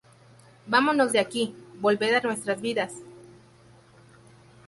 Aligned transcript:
Vámonos 0.73 1.09
de 1.13 1.19
aquí. 1.19 1.43
Volved 1.79 2.11
a 2.15 2.21
vuestras 2.29 2.59
vidas. 2.59 2.91